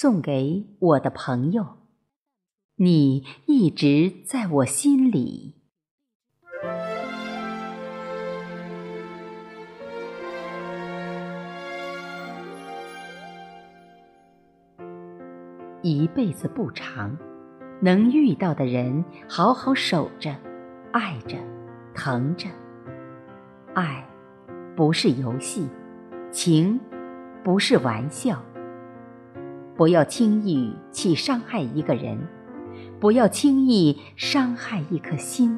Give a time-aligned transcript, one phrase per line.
[0.00, 1.78] 送给我的朋友，
[2.76, 5.56] 你一直在我心里。
[15.82, 17.18] 一辈子不长，
[17.80, 20.32] 能遇到的人，好好守着，
[20.92, 21.36] 爱着，
[21.92, 22.48] 疼着。
[23.74, 24.08] 爱，
[24.76, 25.68] 不是游戏，
[26.30, 26.78] 情，
[27.42, 28.40] 不是玩笑。
[29.78, 32.18] 不要轻易去伤害一个人，
[32.98, 35.56] 不要轻易伤害一颗心。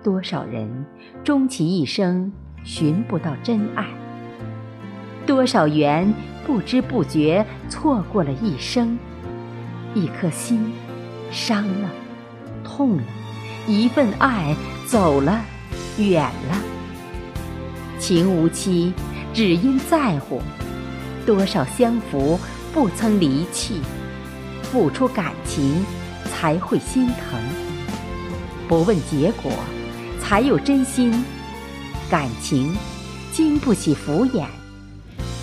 [0.00, 0.86] 多少人
[1.24, 2.32] 终其一生
[2.62, 3.84] 寻不到真爱，
[5.26, 6.14] 多少缘
[6.46, 8.96] 不知不觉错过了一生，
[9.92, 10.72] 一颗心
[11.32, 11.90] 伤了，
[12.62, 13.02] 痛了，
[13.66, 14.54] 一份爱
[14.86, 15.40] 走了，
[15.98, 16.56] 远了。
[17.98, 18.92] 情无期，
[19.34, 20.40] 只因在乎。
[21.26, 22.38] 多少相扶
[22.72, 23.80] 不曾离弃，
[24.62, 25.84] 付出感情
[26.24, 27.40] 才会心疼。
[28.68, 29.52] 不问结果，
[30.20, 31.12] 才有真心。
[32.10, 32.74] 感情
[33.32, 34.46] 经不起敷衍，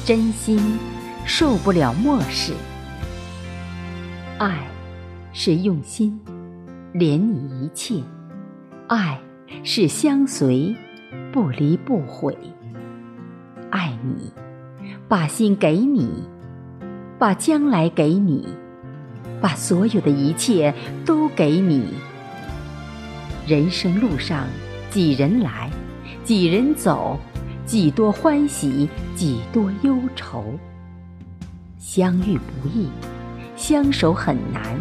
[0.05, 0.77] 真心
[1.25, 2.53] 受不了漠视。
[4.37, 4.67] 爱
[5.33, 6.19] 是用心，
[6.93, 8.03] 怜你一切；
[8.87, 9.19] 爱
[9.63, 10.75] 是相随，
[11.31, 12.37] 不离不悔。
[13.71, 14.31] 爱你。
[15.09, 16.07] 把心给你，
[17.17, 18.47] 把将来给你，
[19.41, 20.71] 把所有的一切
[21.03, 21.95] 都给你。
[23.47, 24.45] 人生路上，
[24.91, 25.71] 几人来，
[26.23, 27.17] 几人走，
[27.65, 30.43] 几多欢喜，几多忧愁。
[31.79, 32.87] 相遇不易，
[33.55, 34.79] 相守很难，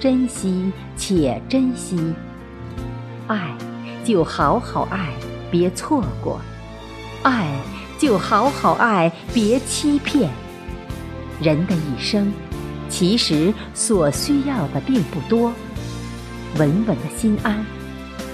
[0.00, 2.14] 珍惜且珍惜。
[3.26, 3.54] 爱，
[4.02, 5.12] 就好好爱，
[5.50, 6.40] 别错过。
[7.22, 7.52] 爱。
[8.00, 10.30] 就好好爱，别欺骗。
[11.38, 12.32] 人的一生，
[12.88, 15.52] 其实所需要的并不多，
[16.56, 17.62] 稳稳的心安，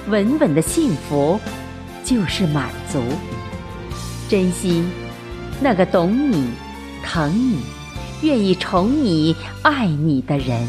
[0.08, 1.40] 稳稳的幸福，
[2.04, 3.02] 就是满足。
[4.28, 4.84] 珍惜
[5.60, 6.48] 那个懂你、
[7.04, 7.58] 疼你、
[8.22, 10.64] 愿意宠你、爱你的人。